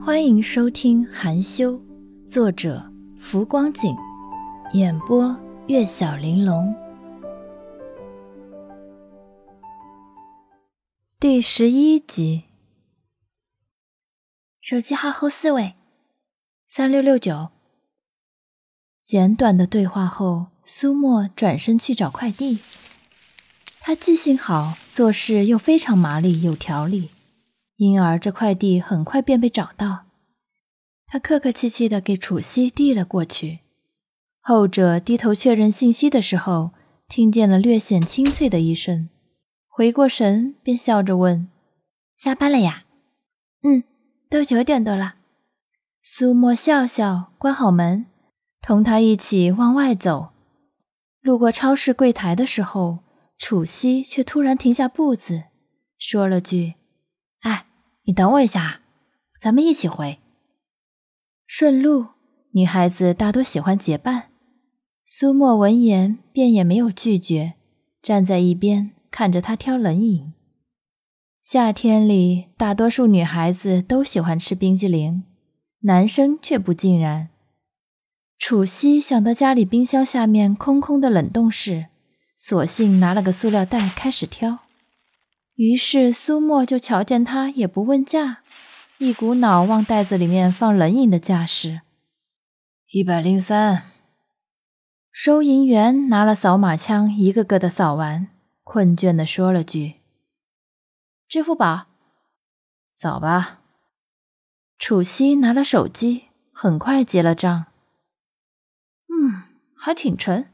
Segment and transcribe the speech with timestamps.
[0.00, 1.72] 欢迎收听《含羞》，
[2.26, 3.94] 作者浮光景，
[4.72, 6.74] 演播月小玲珑。
[11.20, 12.44] 第十一集。
[14.62, 15.74] 手机号后四位，
[16.66, 17.50] 三六六九。
[19.02, 22.60] 简短的对话后，苏沫转身去找快递。
[23.80, 27.10] 他记性好，做事又非常麻利有条理。
[27.78, 30.06] 因而，这快递很快便被找到。
[31.06, 33.60] 他客客气气地给楚西递了过去。
[34.40, 36.72] 后者低头确认信息的时候，
[37.08, 39.08] 听见了略显清脆的一声，
[39.68, 41.48] 回过神便笑着问
[42.18, 42.84] ：“下班了呀
[43.62, 43.84] ？”“嗯，
[44.28, 45.14] 都九点多了。”
[46.02, 48.06] 苏沫笑笑，关好门，
[48.60, 50.30] 同他一起往外走。
[51.20, 52.98] 路过超市柜台的时候，
[53.38, 55.44] 楚西却突然停下步子，
[55.96, 56.74] 说了句
[57.42, 57.66] ：“哎。”
[58.08, 58.80] 你等我一下，
[59.38, 60.18] 咱们一起回。
[61.46, 62.06] 顺路，
[62.52, 64.30] 女孩子大多喜欢结伴。
[65.04, 67.52] 苏沫闻言便也没有拒绝，
[68.00, 70.32] 站在一边看着他挑冷饮。
[71.42, 75.24] 夏天里，大多数女孩子都喜欢吃冰激凌，
[75.80, 77.28] 男生却不尽然。
[78.38, 81.88] 楚西想到家里冰箱下面空空的冷冻室，
[82.38, 84.60] 索性拿了个塑料袋开始挑。
[85.58, 88.44] 于是苏沫就瞧见他也不问价，
[88.98, 91.80] 一股脑往袋子里面放冷饮的架势。
[92.92, 93.82] 一百零三。
[95.10, 98.28] 收银员拿了扫码枪，一个个的扫完，
[98.62, 99.94] 困倦的说了句
[101.26, 101.86] ：“支付宝，
[102.92, 103.58] 扫吧。”
[104.78, 107.66] 楚西拿了手机，很快结了账。
[109.08, 109.42] 嗯，
[109.76, 110.52] 还挺沉。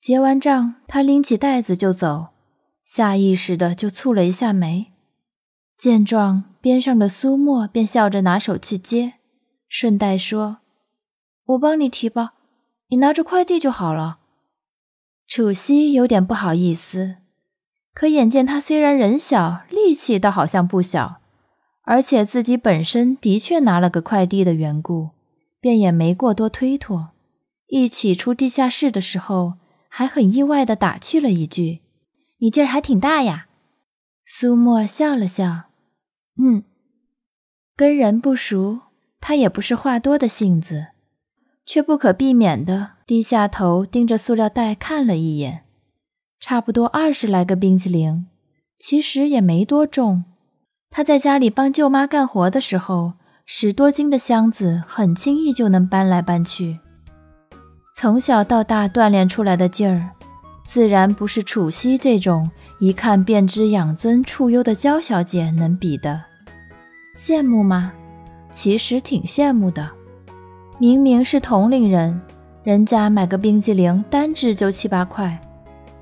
[0.00, 2.33] 结完账，他拎起袋子就走。
[2.84, 4.92] 下意识的就蹙了一下眉，
[5.78, 9.14] 见状，边上的苏沫便笑着拿手去接，
[9.66, 10.58] 顺带说
[11.46, 12.34] ：“我帮你提吧，
[12.88, 14.18] 你拿着快递就好了。”
[15.26, 17.16] 楚西有点不好意思，
[17.94, 21.22] 可眼见他虽然人小，力气倒好像不小，
[21.84, 25.12] 而且自己本身的确拿了个快递的缘故，
[25.58, 27.12] 便也没过多推脱。
[27.68, 29.54] 一起出地下室的时候，
[29.88, 31.80] 还很意外的打趣了一句。
[32.44, 33.46] 你劲儿还挺大呀，
[34.26, 35.62] 苏沫笑了笑，
[36.36, 36.62] 嗯，
[37.74, 38.80] 跟人不熟，
[39.18, 40.88] 他也不是话多的性子，
[41.64, 45.62] 却不可避免的低下头盯着塑料袋看了一眼，
[46.38, 48.26] 差不多二十来个冰淇淋，
[48.78, 50.24] 其实也没多重。
[50.90, 53.14] 他在家里帮舅妈干活的时候，
[53.46, 56.78] 十多斤的箱子很轻易就能搬来搬去，
[57.94, 60.10] 从小到大锻炼出来的劲儿。
[60.64, 66.22] 自然不是楚西这种一看便知养尊处优的娇小姐能比的。
[67.14, 67.92] 羡慕吗？
[68.50, 69.88] 其实挺羡慕的。
[70.78, 72.20] 明明是同龄人，
[72.62, 75.38] 人家买个冰激凌单只就七八块，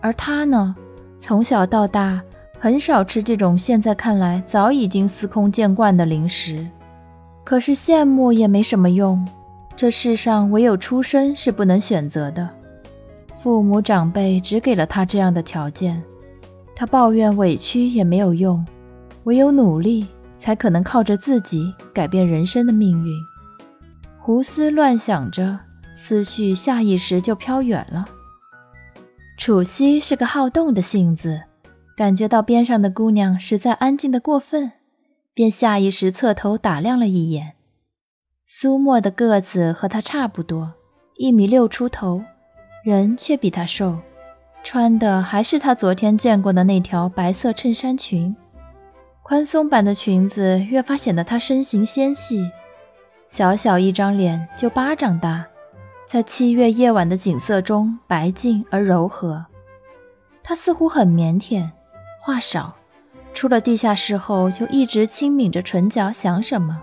[0.01, 0.75] 而他呢，
[1.19, 2.23] 从小到大
[2.59, 6.67] 很少吃这种现在看来早已经司空见惯的零食。
[7.43, 9.27] 可是羡慕也没什么用，
[9.75, 12.49] 这世上唯有出身是不能选择的。
[13.43, 16.01] 父母长辈只给了他这样的条件，
[16.77, 18.65] 他抱怨委屈也没有用，
[19.25, 23.13] 唯有努力才可能靠着自己改变人生的命运。
[24.21, 25.59] 胡思乱想着，
[25.93, 28.05] 思绪下意识就飘远了。
[29.37, 31.43] 楚西是个好动的性子，
[31.97, 34.71] 感觉到边上的姑娘实在安静的过分，
[35.35, 37.55] 便下意识侧头打量了一眼。
[38.47, 40.75] 苏沫的个子和他差不多，
[41.17, 42.23] 一米六出头。
[42.83, 43.97] 人却比他瘦，
[44.65, 48.35] 穿的还是他昨天见过的那条白色衬衫裙，
[49.23, 52.51] 宽松版的裙子越发显得她身形纤细。
[53.29, 55.47] 小小一张脸就巴掌大，
[56.05, 59.47] 在七月夜晚的景色中白净而柔和。
[60.43, 61.71] 她似乎很腼腆，
[62.21, 62.75] 话少，
[63.33, 66.83] 出了地下室后就一直轻抿着唇角想什么，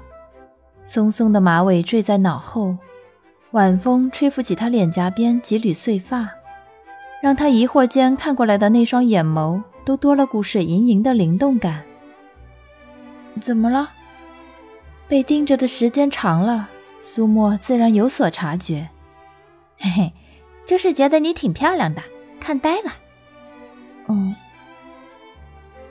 [0.86, 2.78] 松松的马尾坠在脑后。
[3.52, 6.30] 晚风吹拂起她脸颊边几缕碎发，
[7.22, 11.84] 让她疑惑间看过来的那双眼眸都多了股水盈盈的灵动感。
[13.42, 13.90] 怎么了？
[15.08, 16.70] 被盯着的时间长了，
[17.02, 18.90] 苏沫自然有所察觉。
[19.80, 20.14] 嘿嘿，
[20.64, 22.04] 就是觉得你挺漂亮的，
[22.40, 22.94] 看呆了。
[24.06, 24.36] 哦，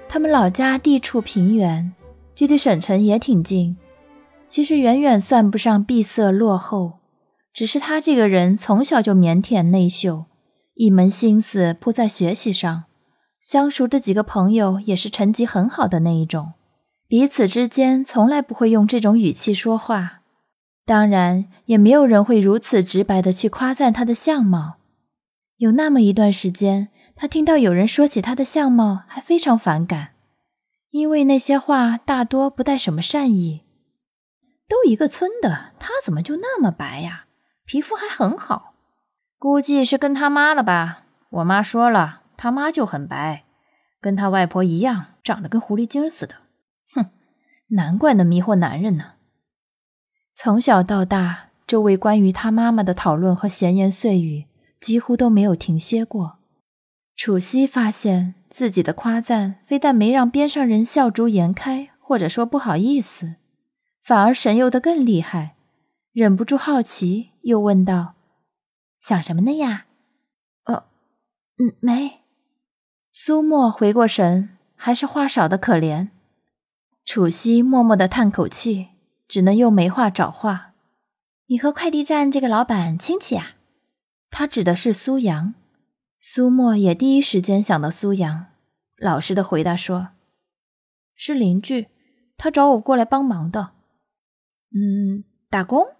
[0.08, 1.92] 他们老家地处平原，
[2.36, 3.76] 距离省城也挺近，
[4.46, 6.97] 其实远远算不上闭塞落后。
[7.58, 10.26] 只是他这个人从小就腼腆内秀，
[10.74, 12.84] 一门心思扑在学习上，
[13.40, 16.52] 相熟的几个朋友也是成绩很好的那一种，
[17.08, 20.20] 彼此之间从来不会用这种语气说话，
[20.86, 24.76] 当然也没有人会如此直白的去夸赞他的相貌。
[25.56, 30.10] 有那么一段时间，他听到有人说起他的相貌，还非常反感，
[30.92, 33.62] 因为那些话大多不带什么善意。
[34.68, 37.24] 都一个村的，他怎么就那么白呀？
[37.68, 38.72] 皮肤还很好，
[39.38, 41.02] 估计是跟他妈了吧？
[41.28, 43.44] 我妈说了，他妈就很白，
[44.00, 46.36] 跟他外婆一样，长得跟狐狸精似的。
[46.94, 47.10] 哼，
[47.72, 49.12] 难怪能迷惑男人呢。
[50.32, 54.46] 从小到大，这位关于他妈妈的讨论和闲言碎语
[54.80, 56.38] 几乎都没有停歇过。
[57.14, 63.34] 楚西发现自己的夸赞非但没让边上人笑逐颜开，或者说不好意思，
[64.02, 65.56] 反而神游得更厉害，
[66.14, 68.14] 忍不住好奇，又问道
[69.00, 69.86] ：“想什么呢呀
[70.64, 70.84] ？”“呃，
[71.56, 72.20] 嗯，没。”
[73.10, 76.10] 苏沫回过神，还是话少的可怜。
[77.06, 78.88] 楚西默默的叹口气，
[79.26, 80.74] 只能用没话找话。
[81.46, 83.56] 你和快递站这个老板亲戚啊？
[84.28, 85.54] 他指的是苏阳。
[86.20, 88.48] 苏沫也第一时间想到苏阳，
[88.98, 90.08] 老实的回答说
[91.16, 91.88] ：“是邻居，
[92.36, 93.70] 他找我过来帮忙的。”
[94.76, 95.94] 嗯，打工？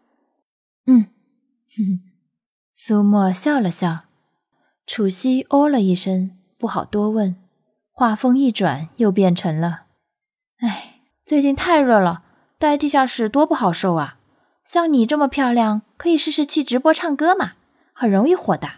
[0.85, 1.07] 嗯，
[1.77, 2.01] 哼
[2.73, 4.05] 苏沫笑了笑。
[4.87, 7.37] 楚西哦了一声，不好多问，
[7.93, 9.85] 话锋一转，又变成了
[10.61, 10.95] ：“哎。”
[11.29, 12.23] 最近太热了，
[12.59, 14.17] 待地下室多不好受啊！
[14.65, 17.53] 像你这么漂亮，可以试试去直播唱歌嘛，
[17.93, 18.77] 很容易火的。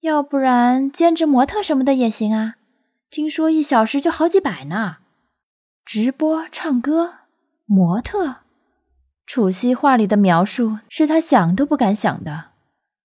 [0.00, 2.56] 要不然兼职模特什么的也行啊，
[3.08, 4.96] 听说一小时就好几百呢。
[5.84, 7.18] 直播唱歌，
[7.64, 8.38] 模特，
[9.28, 12.46] 楚西话里的描述是他想都不敢想的。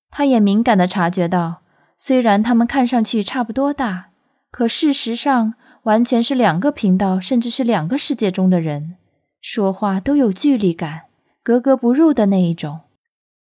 [0.10, 1.62] 他也敏感地察觉到，
[1.98, 4.08] 虽然他们看上去差不多大，
[4.50, 5.54] 可事实上。
[5.84, 8.96] 完全是两个频道，甚至是两个世界中的人，
[9.42, 11.02] 说话都有距离感，
[11.44, 12.80] 格格不入的那一种。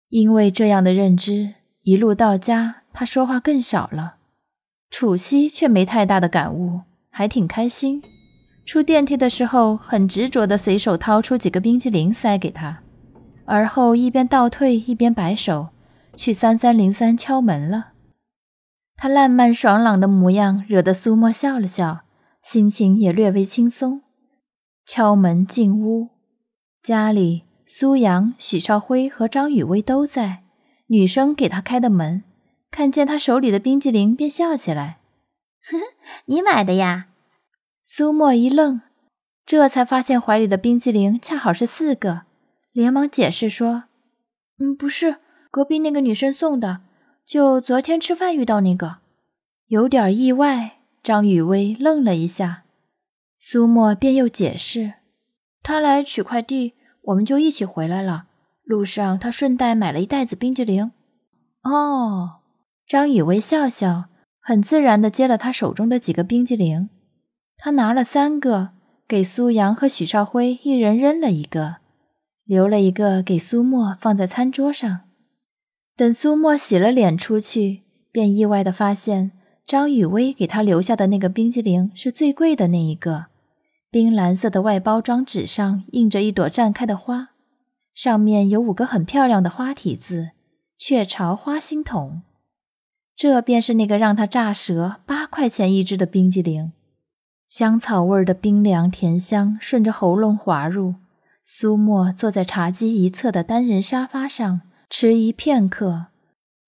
[0.09, 4.19] 因为这样的认知，一路到家，他说话更少了。
[4.89, 8.01] 楚西却没太大的感悟，还挺开心。
[8.69, 12.83] 出电梯的时候，很执着地随手掏出几个冰淇淋塞给他，
[13.47, 15.69] 而后一边倒退一边摆手，
[16.15, 17.93] 去三三零三敲门了。
[18.95, 22.01] 他烂漫爽朗的模样，惹得苏沫笑了笑。
[22.43, 24.03] 心情也略微轻松。
[24.85, 26.11] 敲门进屋，
[26.83, 30.43] 家里苏阳、许少辉和张雨薇都在。
[30.89, 32.23] 女生给他开的门，
[32.71, 34.99] 看见他手里的冰激凌，便笑起来
[35.73, 35.85] ：“呵呵，
[36.27, 37.07] 你买的呀？”
[37.91, 38.83] 苏沫一愣，
[39.47, 42.25] 这才发现怀里的冰激凌恰好是四个，
[42.71, 43.85] 连忙解释说
[44.61, 45.17] ：“嗯，不是，
[45.51, 46.83] 隔壁那个女生送的，
[47.25, 48.99] 就昨天吃饭遇到那个，
[49.69, 52.65] 有点意外。”张雨薇愣了一下，
[53.39, 54.93] 苏沫便又解释
[55.65, 56.75] ：“他来取快递，
[57.05, 58.27] 我们就一起回来了。
[58.65, 60.93] 路上他顺带买了一袋子冰激凌。”
[61.65, 62.41] 哦，
[62.87, 64.11] 张雨薇笑笑，
[64.43, 66.91] 很自然地接了他手中的几个冰激凌。
[67.59, 68.71] 他拿了三个，
[69.07, 71.77] 给苏阳和许少辉一人扔了一个，
[72.45, 75.01] 留了一个给苏沫放在餐桌上。
[75.97, 77.83] 等苏沫洗了脸出去，
[78.13, 79.33] 便意外地发现。
[79.67, 83.27] 张雨薇给他留下的那个冰激凌是最贵的那一个，
[83.91, 87.33] 冰蓝色的外包装纸上印着一朵绽开的花，
[87.93, 90.31] 上面有五个很漂亮的花体字
[90.79, 92.23] “雀巢花心筒”。
[93.15, 96.73] 这便是那个让他炸舌、八块钱一支的冰激凌，
[97.49, 100.97] 香草味的冰凉甜香顺着喉咙滑入。
[101.43, 106.09] 苏沫坐在茶几一侧的单人沙发上，迟疑片刻。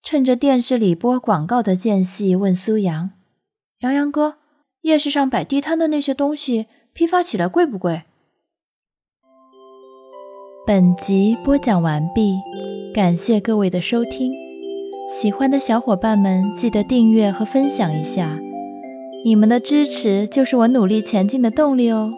[0.02, 3.10] 趁着电视里播广告的间隙，问苏阳
[3.80, 4.38] ：“杨洋哥，
[4.80, 8.04] 夜市上摆地摊的那些东西，批发起来贵不贵？”
[10.66, 12.38] 本集播讲完毕，
[12.94, 14.32] 感谢各位的收听。
[15.12, 18.38] 喜欢的小伙伴们记得订阅和分享一下，
[19.22, 22.10] 你们的支持就是我努力前进的动力哦。